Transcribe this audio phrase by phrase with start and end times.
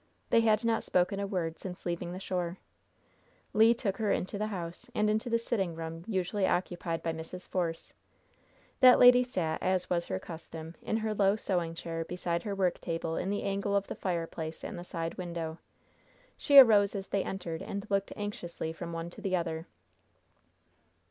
[0.31, 2.57] They had not spoken a word since leaving the shore.
[3.53, 7.47] Le took her into the house, and into the sitting room usually occupied by Mrs.
[7.47, 7.93] Force.
[8.79, 13.15] That lady sat, as was her custom, in her low sewing chair beside her worktable
[13.21, 15.59] in the angle of the fireplace and the side window.
[16.35, 19.67] She arose as they entered and looked anxiously from one to the other.